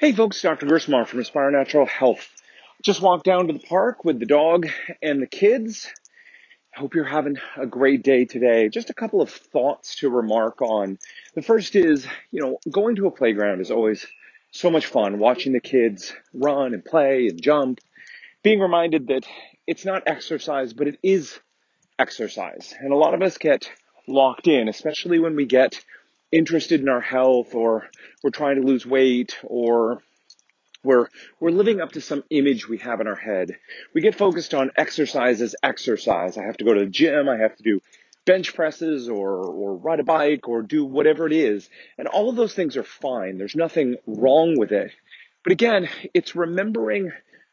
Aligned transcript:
Hey 0.00 0.12
folks, 0.12 0.40
Dr. 0.40 0.64
Gersmar 0.64 1.04
from 1.04 1.18
Aspire 1.18 1.50
Natural 1.50 1.84
Health. 1.84 2.30
Just 2.84 3.02
walked 3.02 3.24
down 3.24 3.48
to 3.48 3.52
the 3.52 3.58
park 3.58 4.04
with 4.04 4.20
the 4.20 4.26
dog 4.26 4.68
and 5.02 5.20
the 5.20 5.26
kids. 5.26 5.88
Hope 6.72 6.94
you're 6.94 7.02
having 7.02 7.38
a 7.56 7.66
great 7.66 8.04
day 8.04 8.24
today. 8.24 8.68
Just 8.68 8.90
a 8.90 8.94
couple 8.94 9.20
of 9.20 9.28
thoughts 9.28 9.96
to 9.96 10.08
remark 10.08 10.62
on. 10.62 11.00
The 11.34 11.42
first 11.42 11.74
is, 11.74 12.06
you 12.30 12.40
know, 12.40 12.60
going 12.70 12.94
to 12.94 13.08
a 13.08 13.10
playground 13.10 13.60
is 13.60 13.72
always 13.72 14.06
so 14.52 14.70
much 14.70 14.86
fun, 14.86 15.18
watching 15.18 15.52
the 15.52 15.58
kids 15.58 16.14
run 16.32 16.74
and 16.74 16.84
play 16.84 17.26
and 17.26 17.42
jump, 17.42 17.80
being 18.44 18.60
reminded 18.60 19.08
that 19.08 19.26
it's 19.66 19.84
not 19.84 20.04
exercise, 20.06 20.74
but 20.74 20.86
it 20.86 21.00
is 21.02 21.40
exercise. 21.98 22.72
And 22.78 22.92
a 22.92 22.96
lot 22.96 23.14
of 23.14 23.22
us 23.22 23.36
get 23.36 23.68
locked 24.06 24.46
in, 24.46 24.68
especially 24.68 25.18
when 25.18 25.34
we 25.34 25.44
get 25.44 25.84
interested 26.30 26.80
in 26.80 26.88
our 26.88 27.00
health 27.00 27.54
or 27.54 27.88
we're 28.22 28.30
trying 28.30 28.60
to 28.60 28.66
lose 28.66 28.84
weight 28.84 29.38
or 29.42 30.02
we're, 30.84 31.08
we're 31.40 31.50
living 31.50 31.80
up 31.80 31.92
to 31.92 32.00
some 32.00 32.22
image 32.30 32.68
we 32.68 32.78
have 32.78 33.00
in 33.00 33.06
our 33.06 33.16
head. 33.16 33.56
We 33.94 34.00
get 34.00 34.14
focused 34.14 34.54
on 34.54 34.70
exercise 34.76 35.40
as 35.40 35.56
exercise. 35.62 36.36
I 36.36 36.44
have 36.44 36.56
to 36.58 36.64
go 36.64 36.74
to 36.74 36.80
the 36.80 36.90
gym. 36.90 37.28
I 37.28 37.38
have 37.38 37.56
to 37.56 37.62
do 37.62 37.80
bench 38.24 38.54
presses 38.54 39.08
or, 39.08 39.30
or 39.38 39.76
ride 39.76 40.00
a 40.00 40.04
bike 40.04 40.48
or 40.48 40.62
do 40.62 40.84
whatever 40.84 41.26
it 41.26 41.32
is. 41.32 41.68
And 41.96 42.06
all 42.06 42.28
of 42.28 42.36
those 42.36 42.54
things 42.54 42.76
are 42.76 42.84
fine. 42.84 43.38
There's 43.38 43.56
nothing 43.56 43.96
wrong 44.06 44.58
with 44.58 44.70
it. 44.70 44.92
But 45.42 45.52
again, 45.52 45.88
it's 46.14 46.36
remembering 46.36 47.12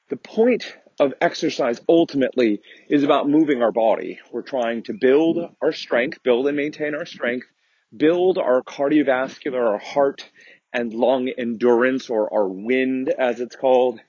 the 0.10 0.18
point 0.18 0.76
of 1.00 1.14
exercise 1.22 1.82
ultimately 1.90 2.62
is 2.90 3.04
about 3.04 3.30
moving 3.30 3.62
our 3.62 3.72
body. 3.72 4.20
We're 4.32 4.42
trying 4.42 4.84
to 4.84 4.94
build 4.94 5.38
our 5.62 5.72
strength, 5.72 6.22
build 6.24 6.48
and 6.48 6.55
maintain 6.55 6.94
our 6.94 7.05
strength 7.05 7.48
build 7.96 8.38
our 8.38 8.62
cardiovascular, 8.62 9.60
our 9.60 9.78
heart 9.78 10.30
and 10.74 10.94
lung 10.94 11.30
endurance 11.30 12.10
or 12.10 12.34
our 12.34 12.48
wind 12.48 13.10
as 13.10 13.40
it's 13.40 13.56
called, 13.56 14.00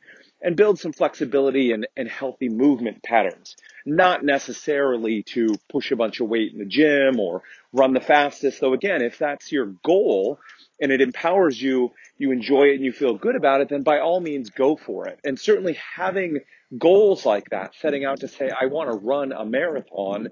and 0.42 0.56
build 0.56 0.78
some 0.78 0.92
flexibility 0.92 1.72
and, 1.72 1.86
and 1.96 2.08
healthy 2.08 2.48
movement 2.48 3.02
patterns. 3.02 3.56
Not 3.84 4.24
necessarily 4.24 5.22
to 5.34 5.54
push 5.70 5.92
a 5.92 5.96
bunch 5.96 6.20
of 6.20 6.28
weight 6.28 6.52
in 6.52 6.58
the 6.58 6.64
gym 6.64 7.20
or 7.20 7.42
run 7.72 7.94
the 7.94 8.00
fastest, 8.00 8.60
though 8.60 8.74
again, 8.74 9.02
if 9.02 9.18
that's 9.18 9.50
your 9.52 9.66
goal 9.84 10.38
and 10.80 10.92
it 10.92 11.00
empowers 11.00 11.60
you, 11.60 11.92
you 12.18 12.32
enjoy 12.32 12.64
it 12.64 12.74
and 12.74 12.84
you 12.84 12.92
feel 12.92 13.14
good 13.14 13.36
about 13.36 13.60
it, 13.60 13.68
then 13.68 13.82
by 13.82 14.00
all 14.00 14.20
means 14.20 14.50
go 14.50 14.76
for 14.76 15.06
it. 15.06 15.18
And 15.24 15.38
certainly 15.38 15.78
having 15.94 16.40
goals 16.76 17.24
like 17.24 17.50
that, 17.50 17.74
setting 17.80 18.04
out 18.04 18.20
to 18.20 18.28
say, 18.28 18.50
I 18.50 18.66
want 18.66 18.90
to 18.90 18.98
run 18.98 19.32
a 19.32 19.44
marathon, 19.44 20.28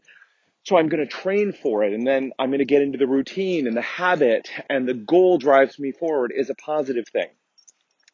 so 0.65 0.79
I'm 0.79 0.89
going 0.89 1.07
to 1.07 1.11
train 1.11 1.53
for 1.53 1.85
it 1.85 1.93
and 1.93 2.07
then 2.07 2.33
I'm 2.39 2.49
going 2.49 2.59
to 2.59 2.65
get 2.65 2.83
into 2.83 2.99
the 2.99 3.07
routine 3.07 3.67
and 3.67 3.77
the 3.77 3.83
habit 3.83 4.51
and 4.69 4.89
the 4.89 4.95
goal 4.95 5.39
drives 5.39 5.79
me 5.79 5.93
forward 5.93 6.33
is 6.35 6.51
a 6.51 6.55
positive 6.55 7.05
thing. 7.13 7.29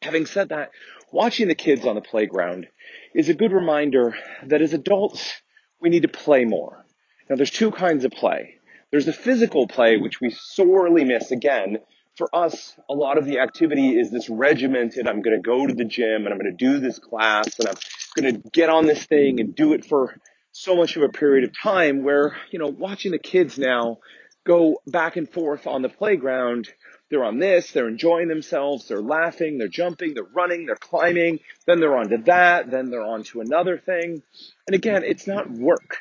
Having 0.03 0.27
said 0.27 0.49
that, 0.49 0.71
watching 1.13 1.47
the 1.49 1.55
kids 1.55 1.87
on 1.87 1.95
the 1.95 2.01
playground 2.01 2.67
is 3.15 3.29
a 3.29 3.35
good 3.35 3.53
reminder 3.53 4.17
that 4.47 4.63
as 4.63 4.73
adults, 4.73 5.33
we 5.81 5.91
need 5.91 6.03
to 6.03 6.09
play 6.09 6.45
more. 6.45 6.85
Now 7.29 7.37
there's 7.37 7.51
two 7.51 7.71
kinds 7.71 8.05
of 8.05 8.11
play. 8.11 8.57
There's 8.91 9.07
the 9.07 9.13
physical 9.13 9.69
play, 9.69 9.99
which 9.99 10.21
we 10.21 10.31
sorely 10.31 11.05
miss 11.05 11.31
again. 11.31 11.79
For 12.17 12.29
us, 12.35 12.77
a 12.89 12.95
lot 12.95 13.17
of 13.17 13.27
the 13.27 13.39
activity 13.39 13.91
is 13.91 14.11
this 14.11 14.29
regimented, 14.29 15.07
I'm 15.07 15.23
going 15.23 15.37
to 15.37 15.43
go 15.43 15.67
to 15.67 15.73
the 15.73 15.85
gym 15.85 16.25
and 16.25 16.29
I'm 16.29 16.39
going 16.39 16.57
to 16.57 16.65
do 16.65 16.81
this 16.81 16.99
class 16.99 17.59
and 17.61 17.69
I'm 17.69 17.77
going 18.17 18.35
to 18.35 18.51
get 18.51 18.69
on 18.69 18.87
this 18.87 19.07
thing 19.07 19.39
and 19.39 19.55
do 19.55 19.73
it 19.73 19.85
for 19.85 20.17
so 20.53 20.77
much 20.77 20.97
of 20.97 21.03
a 21.03 21.09
period 21.09 21.45
of 21.45 21.57
time 21.57 22.03
where, 22.03 22.37
you 22.51 22.59
know, 22.59 22.67
watching 22.67 23.13
the 23.13 23.19
kids 23.19 23.59
now 23.59 23.99
go 24.45 24.81
back 24.87 25.17
and 25.17 25.29
forth 25.29 25.67
on 25.67 25.83
the 25.83 25.89
playground, 25.89 26.69
they're 27.11 27.25
on 27.25 27.39
this, 27.39 27.73
they're 27.73 27.89
enjoying 27.89 28.29
themselves, 28.29 28.89
they're 28.89 29.03
laughing, 29.03 29.59
they're 29.59 29.69
jumping, 29.69 30.15
they're 30.15 30.25
running, 30.25 30.67
they're 30.67 30.77
climbing, 30.77 31.41
then 31.67 31.81
they're 31.81 31.97
on 31.97 32.09
to 32.09 32.19
that, 32.19 32.71
then 32.71 32.91
they're 32.91 33.03
on 33.03 33.23
to 33.25 33.41
another 33.41 33.79
thing. 33.79 34.23
And 34.67 34.75
again, 34.75 35.03
it's 35.05 35.27
not 35.27 35.51
work, 35.51 35.99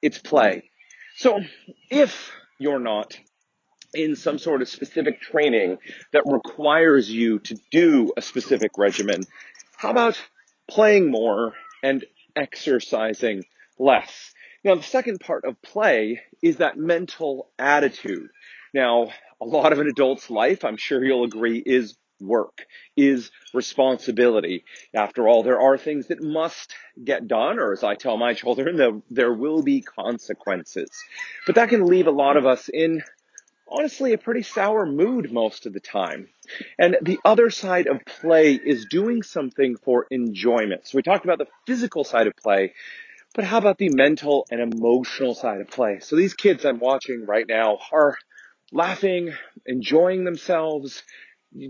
it's 0.00 0.18
play. 0.18 0.70
So 1.16 1.40
if 1.90 2.32
you're 2.58 2.78
not 2.78 3.18
in 3.94 4.16
some 4.16 4.38
sort 4.38 4.62
of 4.62 4.68
specific 4.68 5.20
training 5.20 5.78
that 6.12 6.22
requires 6.26 7.10
you 7.10 7.38
to 7.40 7.56
do 7.70 8.12
a 8.16 8.22
specific 8.22 8.78
regimen, 8.78 9.24
how 9.76 9.90
about 9.90 10.20
playing 10.68 11.10
more 11.10 11.52
and 11.82 12.04
exercising 12.36 13.44
less. 13.78 14.32
Now, 14.64 14.76
the 14.76 14.82
second 14.82 15.20
part 15.20 15.44
of 15.44 15.60
play 15.62 16.20
is 16.40 16.58
that 16.58 16.76
mental 16.76 17.50
attitude. 17.58 18.28
Now, 18.72 19.08
a 19.40 19.44
lot 19.44 19.72
of 19.72 19.80
an 19.80 19.88
adult's 19.88 20.30
life, 20.30 20.64
I'm 20.64 20.76
sure 20.76 21.04
you'll 21.04 21.24
agree, 21.24 21.58
is 21.58 21.96
work, 22.20 22.66
is 22.96 23.30
responsibility. 23.52 24.64
After 24.94 25.28
all, 25.28 25.42
there 25.42 25.60
are 25.60 25.76
things 25.76 26.06
that 26.08 26.22
must 26.22 26.74
get 27.02 27.26
done, 27.26 27.58
or 27.58 27.72
as 27.72 27.82
I 27.82 27.96
tell 27.96 28.16
my 28.16 28.34
children, 28.42 28.76
there, 28.76 29.00
there 29.10 29.32
will 29.32 29.62
be 29.62 29.80
consequences. 29.80 30.90
But 31.46 31.56
that 31.56 31.68
can 31.68 31.86
leave 31.86 32.06
a 32.06 32.12
lot 32.12 32.36
of 32.36 32.46
us 32.46 32.68
in 32.68 33.02
honestly 33.68 34.12
a 34.12 34.18
pretty 34.18 34.42
sour 34.42 34.86
mood 34.86 35.32
most 35.32 35.66
of 35.66 35.72
the 35.72 35.80
time. 35.80 36.28
And 36.78 36.96
the 37.02 37.18
other 37.24 37.50
side 37.50 37.86
of 37.86 38.04
play 38.04 38.54
is 38.54 38.86
doing 38.90 39.22
something 39.22 39.76
for 39.76 40.06
enjoyment. 40.10 40.86
So 40.86 40.96
we 40.96 41.02
talked 41.02 41.24
about 41.24 41.38
the 41.38 41.48
physical 41.66 42.04
side 42.04 42.26
of 42.26 42.36
play. 42.36 42.74
But 43.34 43.44
how 43.44 43.58
about 43.58 43.78
the 43.78 43.88
mental 43.88 44.46
and 44.50 44.60
emotional 44.60 45.34
side 45.34 45.62
of 45.62 45.68
play? 45.68 46.00
So 46.00 46.16
these 46.16 46.34
kids 46.34 46.66
I'm 46.66 46.78
watching 46.78 47.24
right 47.26 47.46
now 47.48 47.78
are 47.90 48.18
laughing, 48.72 49.32
enjoying 49.64 50.24
themselves, 50.24 51.02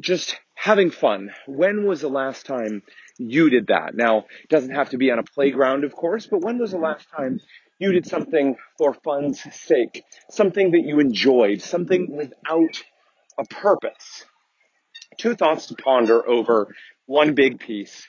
just 0.00 0.40
having 0.54 0.90
fun. 0.90 1.30
When 1.46 1.86
was 1.86 2.00
the 2.00 2.08
last 2.08 2.46
time 2.46 2.82
you 3.18 3.48
did 3.48 3.68
that? 3.68 3.94
Now, 3.94 4.26
it 4.42 4.48
doesn't 4.48 4.74
have 4.74 4.90
to 4.90 4.98
be 4.98 5.12
on 5.12 5.20
a 5.20 5.24
playground, 5.24 5.84
of 5.84 5.94
course, 5.94 6.26
but 6.26 6.40
when 6.40 6.58
was 6.58 6.72
the 6.72 6.78
last 6.78 7.06
time 7.16 7.40
you 7.78 7.92
did 7.92 8.06
something 8.06 8.56
for 8.76 8.94
fun's 8.94 9.40
sake? 9.54 10.04
Something 10.30 10.72
that 10.72 10.82
you 10.84 10.98
enjoyed, 10.98 11.62
something 11.62 12.08
without 12.10 12.82
a 13.38 13.44
purpose? 13.44 14.24
Two 15.16 15.36
thoughts 15.36 15.66
to 15.66 15.76
ponder 15.76 16.28
over 16.28 16.74
one 17.06 17.34
big 17.34 17.60
piece 17.60 18.06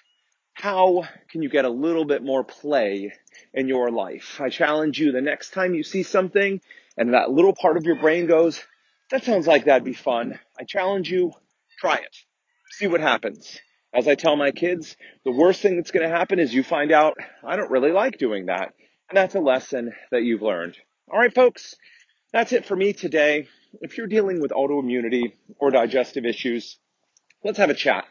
how 0.53 1.03
can 1.29 1.41
you 1.41 1.49
get 1.49 1.65
a 1.65 1.69
little 1.69 2.05
bit 2.05 2.23
more 2.23 2.43
play 2.43 3.13
in 3.53 3.67
your 3.67 3.91
life? 3.91 4.39
I 4.39 4.49
challenge 4.49 4.99
you 4.99 5.11
the 5.11 5.21
next 5.21 5.51
time 5.51 5.73
you 5.73 5.83
see 5.83 6.03
something 6.03 6.61
and 6.97 7.13
that 7.13 7.31
little 7.31 7.53
part 7.53 7.77
of 7.77 7.85
your 7.85 7.95
brain 7.95 8.27
goes, 8.27 8.63
that 9.09 9.23
sounds 9.23 9.47
like 9.47 9.65
that'd 9.65 9.83
be 9.83 9.93
fun. 9.93 10.39
I 10.59 10.63
challenge 10.63 11.09
you, 11.09 11.33
try 11.79 11.95
it. 11.95 12.15
See 12.71 12.87
what 12.87 13.01
happens. 13.01 13.59
As 13.93 14.07
I 14.07 14.15
tell 14.15 14.35
my 14.35 14.51
kids, 14.51 14.95
the 15.23 15.31
worst 15.31 15.61
thing 15.61 15.75
that's 15.75 15.91
going 15.91 16.09
to 16.09 16.15
happen 16.15 16.39
is 16.39 16.53
you 16.53 16.63
find 16.63 16.91
out, 16.91 17.17
I 17.43 17.55
don't 17.55 17.69
really 17.69 17.91
like 17.91 18.17
doing 18.17 18.47
that. 18.47 18.73
And 19.09 19.17
that's 19.17 19.35
a 19.35 19.39
lesson 19.39 19.93
that 20.11 20.23
you've 20.23 20.41
learned. 20.41 20.77
All 21.11 21.19
right, 21.19 21.33
folks, 21.33 21.75
that's 22.31 22.53
it 22.53 22.65
for 22.65 22.75
me 22.75 22.93
today. 22.93 23.47
If 23.81 23.97
you're 23.97 24.07
dealing 24.07 24.41
with 24.41 24.51
autoimmunity 24.51 25.33
or 25.59 25.69
digestive 25.69 26.25
issues, 26.25 26.77
let's 27.43 27.59
have 27.59 27.69
a 27.69 27.75
chat. 27.75 28.05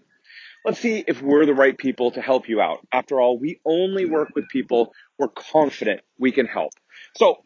Let's 0.65 0.79
see 0.79 1.03
if 1.07 1.21
we're 1.21 1.45
the 1.45 1.55
right 1.55 1.77
people 1.77 2.13
to 2.13 2.21
help 2.21 2.49
you 2.49 2.61
out. 2.61 2.87
After 2.93 3.21
all, 3.21 3.37
we 3.37 3.61
only 3.65 4.05
work 4.05 4.29
with 4.35 4.49
people 4.49 4.93
we're 5.19 5.29
confident 5.29 6.03
we 6.19 6.31
can 6.31 6.47
help. 6.47 6.73
So 7.17 7.39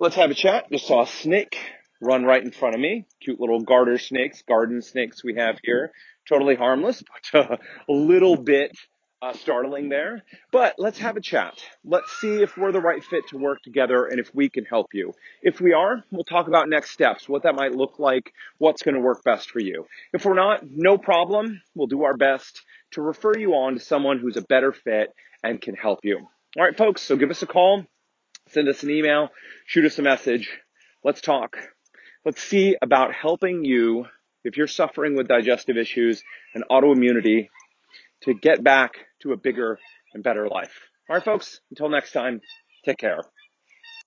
let's 0.00 0.16
have 0.16 0.30
a 0.30 0.34
chat. 0.34 0.70
Just 0.70 0.86
saw 0.86 1.02
a 1.02 1.06
snake 1.06 1.56
run 2.00 2.24
right 2.24 2.42
in 2.42 2.50
front 2.50 2.74
of 2.74 2.80
me. 2.80 3.06
Cute 3.22 3.40
little 3.40 3.60
garter 3.60 3.98
snakes, 3.98 4.42
garden 4.42 4.82
snakes 4.82 5.22
we 5.22 5.36
have 5.36 5.58
here. 5.62 5.92
Totally 6.28 6.56
harmless, 6.56 7.04
but 7.32 7.60
a 7.88 7.92
little 7.92 8.36
bit 8.36 8.76
uh, 9.26 9.32
startling 9.32 9.88
there. 9.88 10.22
But 10.52 10.74
let's 10.78 10.98
have 10.98 11.16
a 11.16 11.20
chat. 11.20 11.54
Let's 11.84 12.12
see 12.20 12.42
if 12.42 12.56
we're 12.56 12.72
the 12.72 12.80
right 12.80 13.02
fit 13.02 13.28
to 13.28 13.38
work 13.38 13.62
together 13.62 14.06
and 14.06 14.20
if 14.20 14.34
we 14.34 14.48
can 14.48 14.64
help 14.64 14.88
you. 14.92 15.12
If 15.42 15.60
we 15.60 15.72
are, 15.72 16.04
we'll 16.10 16.24
talk 16.24 16.48
about 16.48 16.68
next 16.68 16.90
steps, 16.90 17.28
what 17.28 17.42
that 17.42 17.54
might 17.54 17.74
look 17.74 17.98
like, 17.98 18.32
what's 18.58 18.82
going 18.82 18.94
to 18.94 19.00
work 19.00 19.24
best 19.24 19.50
for 19.50 19.60
you. 19.60 19.86
If 20.12 20.24
we're 20.24 20.34
not, 20.34 20.60
no 20.70 20.98
problem. 20.98 21.60
We'll 21.74 21.86
do 21.86 22.04
our 22.04 22.16
best 22.16 22.62
to 22.92 23.02
refer 23.02 23.36
you 23.36 23.52
on 23.52 23.74
to 23.74 23.80
someone 23.80 24.18
who's 24.18 24.36
a 24.36 24.42
better 24.42 24.72
fit 24.72 25.12
and 25.42 25.60
can 25.60 25.74
help 25.74 26.00
you. 26.04 26.18
All 26.56 26.64
right, 26.64 26.76
folks. 26.76 27.02
So 27.02 27.16
give 27.16 27.30
us 27.30 27.42
a 27.42 27.46
call, 27.46 27.84
send 28.48 28.68
us 28.68 28.82
an 28.82 28.90
email, 28.90 29.30
shoot 29.66 29.84
us 29.84 29.98
a 29.98 30.02
message. 30.02 30.50
Let's 31.04 31.20
talk. 31.20 31.56
Let's 32.24 32.42
see 32.42 32.76
about 32.80 33.12
helping 33.12 33.64
you 33.64 34.06
if 34.44 34.56
you're 34.56 34.66
suffering 34.66 35.16
with 35.16 35.28
digestive 35.28 35.76
issues 35.76 36.22
and 36.54 36.64
autoimmunity 36.70 37.48
to 38.22 38.34
get 38.34 38.62
back 38.62 38.92
to 39.22 39.32
a 39.32 39.36
bigger 39.36 39.78
and 40.14 40.22
better 40.22 40.48
life. 40.48 40.72
All 41.08 41.16
right, 41.16 41.24
folks, 41.24 41.60
until 41.70 41.88
next 41.88 42.12
time, 42.12 42.40
take 42.84 42.98
care. 42.98 43.20